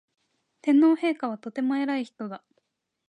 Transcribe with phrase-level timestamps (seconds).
[0.63, 2.43] 天皇陛下はとても偉い人だ